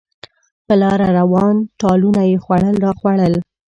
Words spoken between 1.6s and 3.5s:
ټالونه یې خوړل راخوړل.